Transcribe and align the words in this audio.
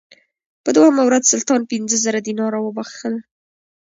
په 0.63 0.69
دوهمه 0.75 1.03
ورځ 1.05 1.23
سلطان 1.31 1.61
پنځه 1.71 1.97
زره 2.05 2.19
دیناره 2.27 2.51
راوبخښل. 2.55 3.15